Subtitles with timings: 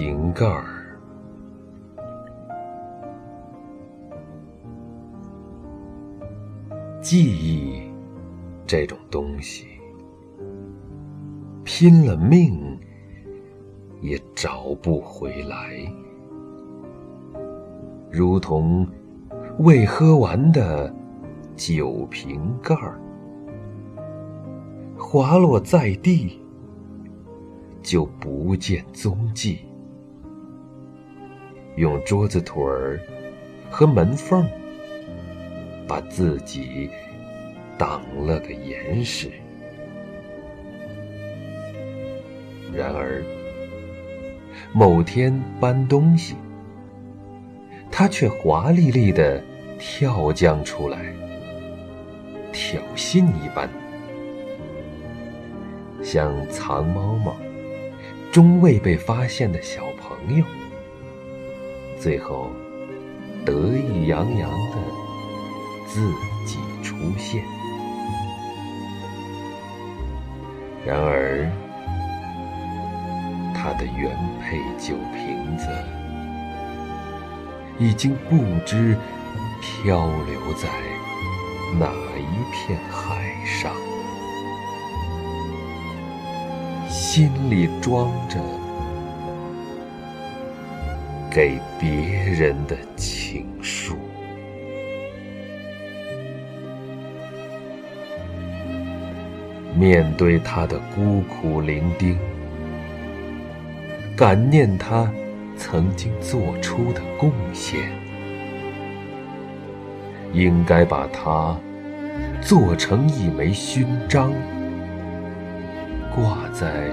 [0.00, 0.64] 瓶盖儿。
[7.02, 7.82] 记忆
[8.66, 9.66] 这种东西，
[11.64, 12.80] 拼了命
[14.00, 15.76] 也找不回来，
[18.10, 18.88] 如同
[19.58, 20.90] 未喝完的
[21.54, 22.98] 酒瓶盖儿，
[24.96, 26.40] 滑落在地
[27.82, 29.58] 就不见踪迹。
[31.80, 33.00] 用桌子腿儿
[33.70, 34.46] 和门缝
[35.88, 36.90] 把自己
[37.78, 39.30] 挡了个严实，
[42.70, 43.24] 然而
[44.74, 46.36] 某天搬东西，
[47.90, 49.42] 他却华丽丽的
[49.78, 51.06] 跳将出来，
[52.52, 53.70] 挑衅一般，
[56.02, 57.34] 像藏猫猫
[58.30, 60.44] 终未被发现的小朋友，
[62.00, 62.50] 最后
[63.44, 64.76] 得意洋洋的。
[65.92, 66.00] 自
[66.46, 67.42] 己出现，
[70.86, 71.50] 然而
[73.52, 75.66] 他的原配酒瓶子
[77.76, 78.96] 已经不知
[79.60, 80.68] 漂流在
[81.76, 83.74] 哪一片海上，
[86.88, 88.38] 心里装着
[91.30, 93.96] 给别人的情书。
[99.78, 102.16] 面对他的孤苦伶仃，
[104.16, 105.10] 感念他
[105.56, 107.80] 曾经做出的贡献，
[110.32, 111.56] 应该把它
[112.42, 114.32] 做成一枚勋章，
[116.12, 116.90] 挂在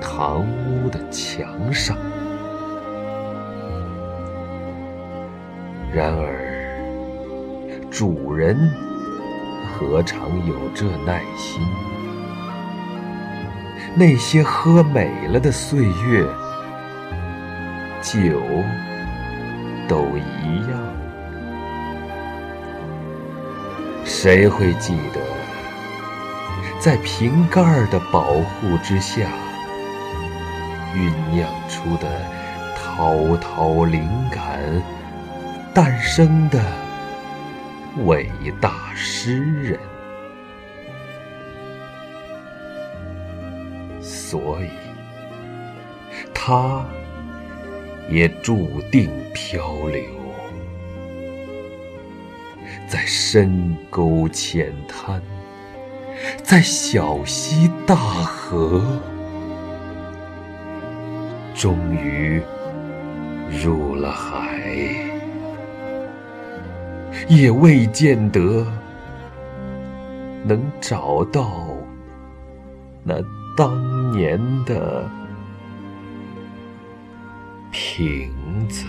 [0.00, 1.96] 堂屋的墙上。
[5.92, 8.56] 然而，主人。
[9.74, 11.60] 何尝有这耐心？
[13.94, 16.24] 那些喝美了的岁月，
[18.00, 18.20] 酒
[19.88, 20.78] 都一样。
[24.04, 25.20] 谁会记得，
[26.78, 29.26] 在瓶盖的保护之下，
[30.94, 32.08] 酝酿出的
[32.76, 34.60] 滔滔灵感，
[35.74, 36.60] 诞生的？
[38.06, 38.26] 伟
[38.58, 39.78] 大诗人，
[44.00, 44.70] 所以
[46.32, 46.82] 他
[48.08, 50.02] 也注定漂流，
[52.88, 55.20] 在深沟浅滩，
[56.42, 58.82] 在小溪大河，
[61.54, 62.40] 终于
[63.62, 65.11] 入了海。
[67.28, 68.66] 也未见得
[70.44, 71.50] 能找到
[73.04, 73.14] 那
[73.56, 75.08] 当年的
[77.70, 78.32] 瓶
[78.68, 78.84] 子。